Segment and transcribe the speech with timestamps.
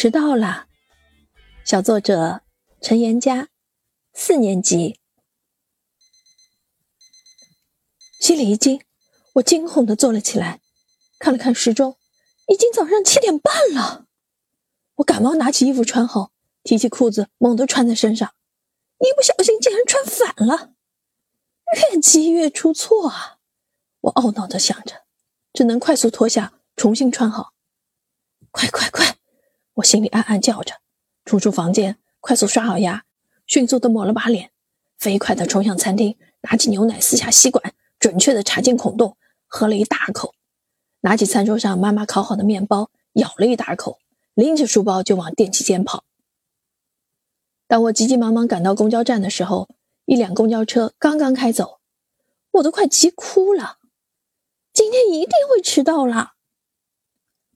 [0.00, 0.68] 迟到了。
[1.64, 2.42] 小作者
[2.80, 3.48] 陈岩佳，
[4.12, 5.00] 四年级。
[8.20, 8.80] 心里一惊，
[9.32, 10.60] 我惊恐的坐了起来，
[11.18, 11.98] 看了看时钟，
[12.46, 14.06] 已经早上七点半了。
[14.98, 16.30] 我赶忙拿起衣服穿好，
[16.62, 18.32] 提起裤子猛地穿在身上，
[18.98, 20.74] 一不小心竟然穿反了，
[21.74, 23.38] 越急越出错啊！
[24.02, 25.06] 我懊恼的想着，
[25.52, 27.54] 只能快速脱下，重新穿好。
[28.52, 29.17] 快快快！
[29.78, 30.80] 我心里暗暗叫着，
[31.24, 33.04] 冲出房间，快速刷好牙，
[33.46, 34.50] 迅速的抹了把脸，
[34.98, 40.34] 飞快的冲向餐厅，拿起牛奶，撕下吸管，准确的插进孔洞，喝了一大口，
[41.02, 43.98] 拿起餐桌上妈妈烤好的面包，咬了一大口，
[44.34, 46.04] 拎着书包就往电梯间跑。
[47.68, 49.68] 当我急急忙忙赶到公交站的时候，
[50.06, 51.78] 一辆公交车刚刚开走，
[52.50, 53.78] 我都快急哭了。
[54.72, 56.32] 今天一定会迟到了。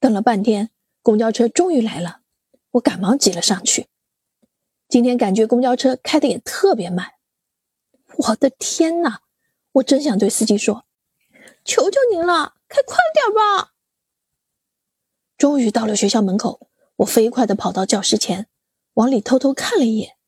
[0.00, 0.70] 等了半天，
[1.08, 2.20] 公交车终于来了，
[2.72, 3.88] 我赶忙挤了上去。
[4.90, 7.12] 今天感觉公交车开的也特别慢。
[8.18, 9.22] 我的天哪！
[9.72, 10.84] 我真想对司机说
[11.64, 13.72] ：“求求您了，开快点吧！”
[15.38, 18.46] 终于到了学校门口，我飞快的跑到教室前，
[18.92, 20.18] 往里偷偷看了一眼，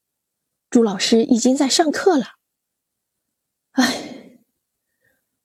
[0.70, 2.36] 朱老师已经在上课了。
[3.72, 4.06] 唉。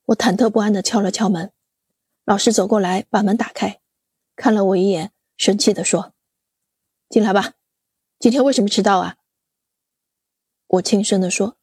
[0.06, 1.52] 我忐忑不安地敲了敲门，
[2.24, 3.82] 老师走过来，把门打开，
[4.38, 6.14] 看了我一眼，生气地说
[7.10, 7.54] ：“进来吧，
[8.20, 9.18] 今天为什么迟到啊？”
[10.68, 11.58] 我轻声地说：“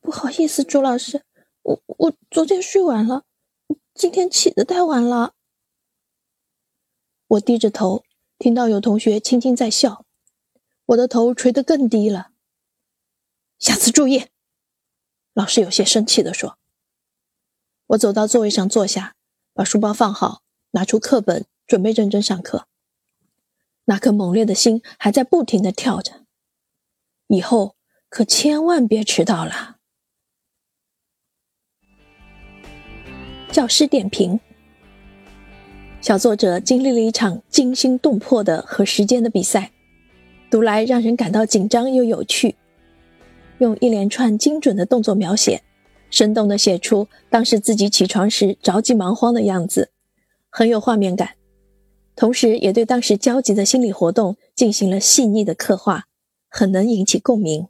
[0.00, 1.24] 不好意思，朱老师，
[1.62, 3.24] 我我昨天睡晚了，
[3.94, 5.34] 今天起得太晚了。”
[7.26, 8.04] 我低着头，
[8.38, 10.04] 听到有同学轻轻在笑，
[10.86, 12.30] 我的头垂得更低了。
[13.58, 14.26] 下次注意，
[15.32, 16.58] 老师有些生气地说。
[17.88, 19.16] 我走到座位上坐下，
[19.52, 22.66] 把书包放好，拿出课本，准备认真上课。
[23.86, 26.24] 那颗猛烈的心还在不停的跳着。
[27.26, 27.76] 以后
[28.08, 29.76] 可千万别迟到了。
[33.50, 34.40] 教师点评：
[36.00, 39.70] 小作者经历了一场惊心动魄的和时间的比赛，
[40.50, 42.56] 读来让人感到紧张又有趣，
[43.58, 45.62] 用一连串精准的动作描写。
[46.10, 49.90] 生动的写出当时自己起床时着急忙慌的样子，
[50.50, 51.34] 很有画面感，
[52.16, 56.04] 同时也对当时焦急的心理活动进行了细腻的刻画，
[56.48, 57.66] 很能引起共鸣。